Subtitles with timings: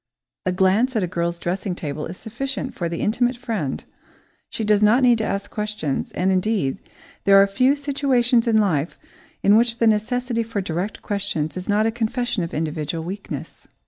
[0.47, 3.85] A glance at a girl's dressing table is sufficient for the intimate friend
[4.49, 6.79] she does not need to ask questions; and indeed,
[7.25, 8.97] there are few situations in life
[9.43, 13.67] in which the necessity for direct questions is not a confession of individual weakness.